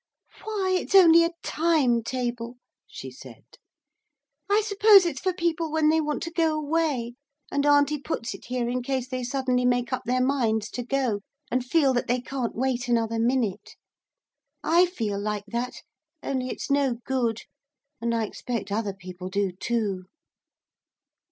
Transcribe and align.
'Why, 0.45 0.75
it's 0.81 0.95
only 0.95 1.23
a 1.23 1.29
time 1.43 2.01
table!' 2.01 2.57
she 2.87 3.11
said. 3.11 3.45
'I 4.49 4.61
suppose 4.61 5.05
it's 5.05 5.21
for 5.21 5.31
people 5.31 5.71
when 5.71 5.89
they 5.89 6.01
want 6.01 6.23
to 6.23 6.31
go 6.31 6.57
away, 6.59 7.13
and 7.51 7.67
Auntie 7.67 7.99
puts 7.99 8.33
it 8.33 8.45
here 8.45 8.67
in 8.67 8.81
case 8.81 9.07
they 9.07 9.23
suddenly 9.23 9.63
make 9.63 9.93
up 9.93 10.01
their 10.05 10.19
minds 10.25 10.71
to 10.71 10.81
go, 10.81 11.19
and 11.51 11.63
feel 11.63 11.93
that 11.93 12.07
they 12.07 12.19
can't 12.19 12.55
wait 12.55 12.87
another 12.87 13.19
minute. 13.19 13.75
I 14.63 14.87
feel 14.87 15.19
like 15.19 15.45
that, 15.49 15.83
only 16.23 16.49
it's 16.49 16.71
no 16.71 16.95
good, 17.05 17.43
and 18.01 18.15
I 18.15 18.25
expect 18.25 18.71
other 18.71 18.95
people 18.95 19.29
do 19.29 19.51
too.' 19.51 20.05